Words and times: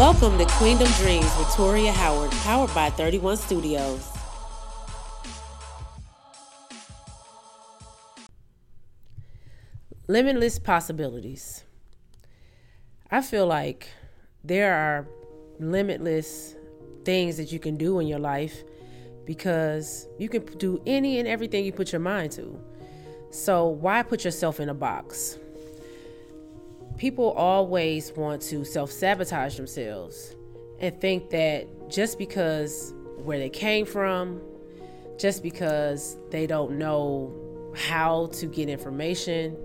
Welcome 0.00 0.38
to 0.38 0.46
Queendom 0.46 0.90
Dreams 0.92 1.30
with 1.36 1.54
Toria 1.54 1.92
Howard, 1.92 2.30
powered 2.30 2.72
by 2.74 2.88
31 2.88 3.36
Studios. 3.36 4.08
Limitless 10.08 10.58
possibilities. 10.58 11.64
I 13.10 13.20
feel 13.20 13.46
like 13.46 13.90
there 14.42 14.74
are 14.74 15.06
limitless 15.58 16.54
things 17.04 17.36
that 17.36 17.52
you 17.52 17.58
can 17.58 17.76
do 17.76 18.00
in 18.00 18.06
your 18.06 18.20
life 18.20 18.64
because 19.26 20.08
you 20.18 20.30
can 20.30 20.46
do 20.56 20.80
any 20.86 21.18
and 21.18 21.28
everything 21.28 21.62
you 21.62 21.72
put 21.72 21.92
your 21.92 22.00
mind 22.00 22.32
to. 22.32 22.58
So, 23.32 23.66
why 23.66 24.02
put 24.02 24.24
yourself 24.24 24.60
in 24.60 24.70
a 24.70 24.74
box? 24.74 25.38
People 27.00 27.30
always 27.30 28.12
want 28.12 28.42
to 28.42 28.62
self 28.62 28.92
sabotage 28.92 29.56
themselves 29.56 30.36
and 30.80 31.00
think 31.00 31.30
that 31.30 31.88
just 31.88 32.18
because 32.18 32.92
where 33.24 33.38
they 33.38 33.48
came 33.48 33.86
from, 33.86 34.38
just 35.18 35.42
because 35.42 36.18
they 36.28 36.46
don't 36.46 36.72
know 36.72 37.32
how 37.74 38.26
to 38.32 38.44
get 38.44 38.68
information, 38.68 39.56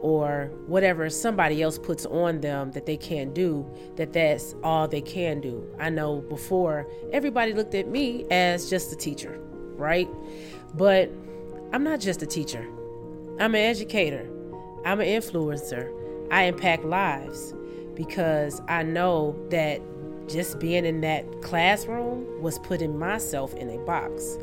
or 0.00 0.50
whatever 0.66 1.10
somebody 1.10 1.60
else 1.60 1.78
puts 1.78 2.06
on 2.06 2.40
them 2.40 2.72
that 2.72 2.86
they 2.86 2.96
can't 2.96 3.34
do, 3.34 3.70
that 3.96 4.14
that's 4.14 4.54
all 4.64 4.88
they 4.88 5.02
can 5.02 5.42
do. 5.42 5.68
I 5.78 5.90
know 5.90 6.22
before 6.22 6.88
everybody 7.12 7.52
looked 7.52 7.74
at 7.74 7.86
me 7.86 8.24
as 8.30 8.70
just 8.70 8.90
a 8.94 8.96
teacher, 8.96 9.38
right? 9.76 10.08
But 10.72 11.10
I'm 11.74 11.84
not 11.84 12.00
just 12.00 12.22
a 12.22 12.26
teacher. 12.26 12.66
I'm 13.38 13.54
an 13.54 13.60
educator. 13.60 14.26
I'm 14.86 15.00
an 15.00 15.06
influencer. 15.06 15.98
I 16.32 16.44
impact 16.44 16.84
lives 16.84 17.54
because 17.94 18.62
I 18.66 18.82
know 18.82 19.36
that 19.50 19.82
just 20.28 20.58
being 20.58 20.86
in 20.86 21.02
that 21.02 21.42
classroom 21.42 22.40
was 22.40 22.58
putting 22.60 22.98
myself 22.98 23.52
in 23.54 23.68
a 23.68 23.76
box. 23.84 24.38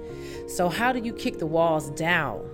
So, 0.47 0.69
how 0.69 0.93
do 0.93 0.99
you 0.99 1.11
kick 1.11 1.39
the 1.39 1.47
walls 1.47 1.89
down 1.91 2.47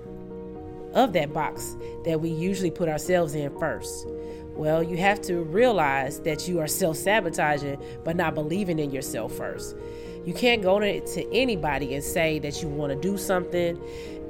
of 0.93 1.11
that 1.13 1.33
box 1.33 1.75
that 2.05 2.21
we 2.21 2.29
usually 2.29 2.71
put 2.71 2.87
ourselves 2.87 3.35
in 3.35 3.57
first? 3.59 4.07
Well, 4.53 4.81
you 4.81 4.95
have 4.97 5.21
to 5.23 5.43
realize 5.43 6.21
that 6.21 6.47
you 6.47 6.61
are 6.61 6.67
self 6.67 6.95
sabotaging, 6.95 7.77
but 8.05 8.15
not 8.15 8.35
believing 8.35 8.79
in 8.79 8.89
yourself 8.91 9.33
first. 9.33 9.75
You 10.23 10.33
can't 10.33 10.61
go 10.61 10.79
to, 10.79 11.01
to 11.01 11.33
anybody 11.33 11.93
and 11.93 12.03
say 12.03 12.39
that 12.39 12.61
you 12.61 12.69
want 12.69 12.93
to 12.93 12.99
do 12.99 13.17
something 13.17 13.79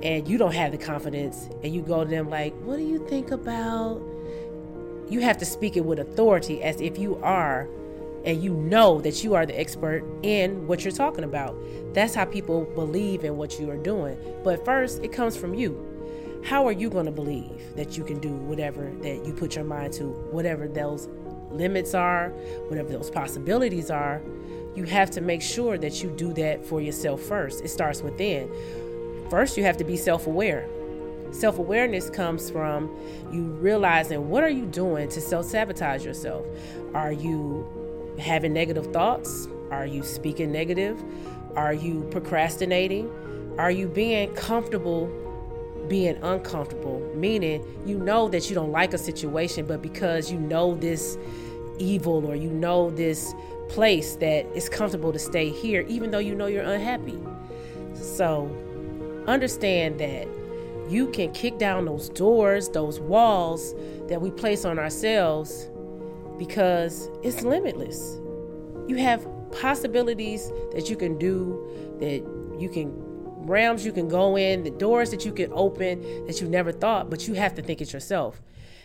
and 0.01 0.27
you 0.27 0.37
don't 0.39 0.53
have 0.53 0.71
the 0.71 0.77
confidence, 0.77 1.47
and 1.63 1.73
you 1.73 1.81
go 1.81 2.03
to 2.03 2.09
them 2.09 2.29
like, 2.29 2.55
What 2.63 2.77
do 2.77 2.83
you 2.83 3.07
think 3.07 3.29
about? 3.29 4.14
You 5.09 5.19
have 5.19 5.37
to 5.37 5.45
speak 5.45 5.77
it 5.77 5.85
with 5.85 5.99
authority 5.99 6.63
as 6.63 6.81
if 6.81 6.97
you 6.97 7.17
are 7.17 7.67
and 8.25 8.41
you 8.41 8.53
know 8.53 8.99
that 9.01 9.23
you 9.23 9.35
are 9.35 9.45
the 9.45 9.57
expert 9.59 10.03
in 10.23 10.65
what 10.65 10.83
you're 10.83 10.91
talking 10.91 11.23
about. 11.23 11.55
That's 11.93 12.15
how 12.15 12.25
people 12.25 12.65
believe 12.73 13.23
in 13.23 13.37
what 13.37 13.59
you 13.59 13.69
are 13.69 13.77
doing. 13.77 14.17
But 14.43 14.65
first, 14.65 15.03
it 15.03 15.11
comes 15.11 15.37
from 15.37 15.53
you 15.53 15.95
how 16.45 16.67
are 16.67 16.71
you 16.71 16.91
going 16.91 17.05
to 17.05 17.11
believe 17.11 17.75
that 17.75 17.97
you 17.97 18.03
can 18.03 18.19
do 18.19 18.29
whatever 18.29 18.91
that 19.01 19.25
you 19.25 19.33
put 19.33 19.55
your 19.55 19.65
mind 19.65 19.93
to, 19.93 20.03
whatever 20.29 20.67
those 20.67 21.09
limits 21.49 21.95
are, 21.95 22.29
whatever 22.67 22.89
those 22.89 23.09
possibilities 23.09 23.89
are? 23.89 24.21
You 24.75 24.83
have 24.83 25.09
to 25.11 25.21
make 25.21 25.41
sure 25.41 25.77
that 25.79 26.03
you 26.03 26.11
do 26.11 26.33
that 26.33 26.63
for 26.63 26.81
yourself 26.81 27.21
first. 27.21 27.63
It 27.63 27.69
starts 27.69 28.03
within. 28.03 28.51
First, 29.29 29.57
you 29.57 29.63
have 29.63 29.77
to 29.77 29.83
be 29.83 29.97
self 29.97 30.27
aware. 30.27 30.69
Self 31.35 31.59
awareness 31.59 32.09
comes 32.09 32.49
from 32.49 32.89
you 33.29 33.43
realizing 33.43 34.29
what 34.29 34.41
are 34.41 34.49
you 34.49 34.65
doing 34.65 35.09
to 35.09 35.19
self 35.19 35.45
sabotage 35.45 36.05
yourself? 36.05 36.45
Are 36.93 37.11
you 37.11 37.67
having 38.17 38.53
negative 38.53 38.93
thoughts? 38.93 39.49
Are 39.69 39.85
you 39.85 40.01
speaking 40.01 40.53
negative? 40.53 41.03
Are 41.57 41.73
you 41.73 42.07
procrastinating? 42.09 43.11
Are 43.57 43.69
you 43.69 43.89
being 43.89 44.33
comfortable 44.35 45.07
being 45.89 46.15
uncomfortable, 46.23 46.99
meaning 47.15 47.63
you 47.85 47.99
know 47.99 48.29
that 48.29 48.49
you 48.49 48.55
don't 48.55 48.71
like 48.71 48.93
a 48.93 48.97
situation, 48.97 49.65
but 49.65 49.81
because 49.81 50.31
you 50.31 50.39
know 50.39 50.75
this 50.75 51.17
evil 51.77 52.25
or 52.25 52.35
you 52.35 52.49
know 52.49 52.91
this 52.91 53.35
place 53.67 54.15
that 54.15 54.45
it's 54.55 54.69
comfortable 54.69 55.11
to 55.11 55.19
stay 55.19 55.49
here, 55.49 55.81
even 55.89 56.11
though 56.11 56.19
you 56.19 56.33
know 56.33 56.45
you're 56.45 56.63
unhappy. 56.63 57.19
So 57.93 58.49
understand 59.27 59.99
that 59.99 60.27
you 60.89 61.09
can 61.11 61.31
kick 61.33 61.57
down 61.57 61.85
those 61.85 62.09
doors, 62.09 62.69
those 62.69 62.99
walls 62.99 63.73
that 64.07 64.21
we 64.21 64.31
place 64.31 64.65
on 64.65 64.77
ourselves 64.77 65.69
because 66.37 67.09
it's 67.23 67.41
limitless. 67.41 68.19
You 68.87 68.97
have 68.97 69.27
possibilities 69.51 70.51
that 70.73 70.89
you 70.89 70.95
can 70.95 71.17
do, 71.17 71.95
that 71.99 72.23
you 72.59 72.69
can 72.69 72.93
realms 73.45 73.85
you 73.85 73.91
can 73.91 74.07
go 74.07 74.37
in, 74.37 74.63
the 74.63 74.71
doors 74.71 75.11
that 75.11 75.25
you 75.25 75.31
can 75.31 75.51
open 75.53 76.25
that 76.25 76.41
you 76.41 76.47
never 76.47 76.71
thought, 76.71 77.09
but 77.09 77.27
you 77.27 77.35
have 77.35 77.53
to 77.55 77.61
think 77.61 77.81
it 77.81 77.93
yourself. 77.93 78.41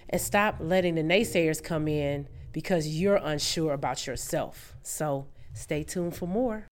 And 0.08 0.20
stop 0.20 0.56
letting 0.60 0.96
the 0.96 1.02
naysayers 1.02 1.62
come 1.62 1.88
in 1.88 2.28
because 2.52 2.86
you're 2.86 3.20
unsure 3.22 3.72
about 3.72 4.06
yourself. 4.06 4.76
So 4.82 5.26
stay 5.54 5.82
tuned 5.82 6.16
for 6.16 6.26
more. 6.26 6.69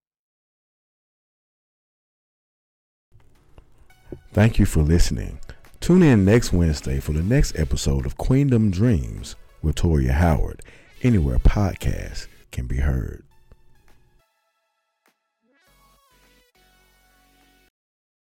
Thank 4.33 4.59
you 4.59 4.66
for 4.66 4.83
listening. 4.83 5.39
Tune 5.81 6.03
in 6.03 6.25
next 6.25 6.53
Wednesday 6.53 7.00
for 7.00 7.12
the 7.12 7.22
next 7.22 7.59
episode 7.59 8.05
of 8.05 8.19
Queendom 8.19 8.71
Dreams 8.71 9.37
with 9.62 9.77
Toria 9.77 10.12
Howard, 10.12 10.62
anywhere 11.03 11.39
podcasts 11.39 12.27
can 12.50 12.67
be 12.67 12.77
heard. 12.77 13.25